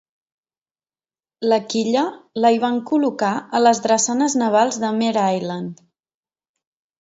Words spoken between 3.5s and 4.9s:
a les drassanes navals